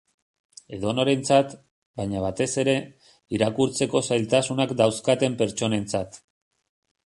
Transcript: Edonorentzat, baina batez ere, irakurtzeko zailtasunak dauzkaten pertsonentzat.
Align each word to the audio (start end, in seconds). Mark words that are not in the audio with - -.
Edonorentzat, 0.77 1.51
baina 2.01 2.23
batez 2.23 2.49
ere, 2.63 2.75
irakurtzeko 3.39 4.03
zailtasunak 4.11 4.75
dauzkaten 4.83 5.41
pertsonentzat. 5.43 6.23